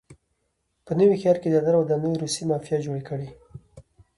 په 0.85 0.91
نوي 0.99 1.15
ښار 1.21 1.37
کې 1.41 1.51
زیاتره 1.53 1.77
ودانۍ 1.79 2.13
روسیې 2.21 2.43
مافیا 2.49 2.77
جوړې 2.85 3.01
کړي. 3.09 3.29